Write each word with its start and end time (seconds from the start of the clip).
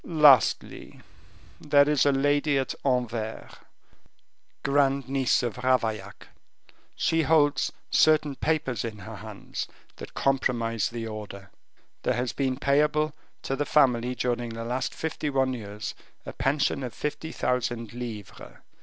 "Lastly, 0.03 0.99
there 1.59 1.87
is 1.87 2.07
a 2.07 2.11
lady 2.11 2.57
at 2.57 2.73
Anvers, 2.83 3.51
grand 4.63 5.07
niece 5.07 5.43
of 5.43 5.57
Ravaillac; 5.59 6.27
she 6.95 7.21
holds 7.21 7.71
certain 7.91 8.33
papers 8.35 8.83
in 8.83 8.97
her 8.97 9.17
hands 9.17 9.67
that 9.97 10.15
compromise 10.15 10.89
the 10.89 11.05
order. 11.05 11.51
There 12.01 12.15
has 12.15 12.33
been 12.33 12.57
payable 12.57 13.13
to 13.43 13.55
the 13.55 13.63
family 13.63 14.15
during 14.15 14.49
the 14.49 14.65
last 14.65 14.95
fifty 14.95 15.29
one 15.29 15.53
years 15.53 15.93
a 16.25 16.33
pension 16.33 16.81
of 16.81 16.95
fifty 16.95 17.31
thousand 17.31 17.93
livres. 17.93 18.57